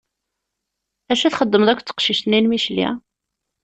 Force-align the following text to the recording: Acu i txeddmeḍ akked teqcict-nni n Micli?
Acu 1.11 1.25
i 1.27 1.31
txeddmeḍ 1.31 1.69
akked 1.69 1.85
teqcict-nni 1.87 2.39
n 2.41 2.49
Micli? 2.49 2.87